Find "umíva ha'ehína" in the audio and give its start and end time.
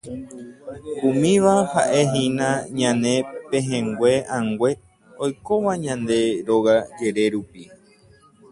1.09-2.47